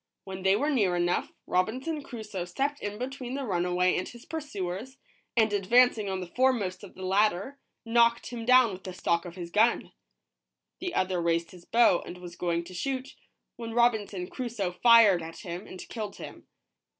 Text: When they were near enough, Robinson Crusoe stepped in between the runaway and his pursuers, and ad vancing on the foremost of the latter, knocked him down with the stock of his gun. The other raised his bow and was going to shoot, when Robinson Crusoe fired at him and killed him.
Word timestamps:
When 0.23 0.41
they 0.41 0.55
were 0.55 0.71
near 0.71 0.95
enough, 0.95 1.31
Robinson 1.45 2.01
Crusoe 2.01 2.45
stepped 2.45 2.79
in 2.79 2.97
between 2.97 3.35
the 3.35 3.43
runaway 3.45 3.95
and 3.95 4.07
his 4.09 4.25
pursuers, 4.25 4.97
and 5.37 5.53
ad 5.53 5.67
vancing 5.67 6.09
on 6.11 6.21
the 6.21 6.25
foremost 6.35 6.83
of 6.83 6.95
the 6.95 7.05
latter, 7.05 7.59
knocked 7.85 8.31
him 8.31 8.43
down 8.43 8.73
with 8.73 8.83
the 8.83 8.95
stock 8.95 9.25
of 9.25 9.35
his 9.35 9.51
gun. 9.51 9.91
The 10.79 10.95
other 10.95 11.21
raised 11.21 11.51
his 11.51 11.65
bow 11.65 11.99
and 12.03 12.17
was 12.17 12.35
going 12.35 12.63
to 12.63 12.73
shoot, 12.73 13.15
when 13.57 13.75
Robinson 13.75 14.25
Crusoe 14.25 14.71
fired 14.71 15.21
at 15.21 15.41
him 15.41 15.67
and 15.67 15.87
killed 15.87 16.15
him. 16.15 16.47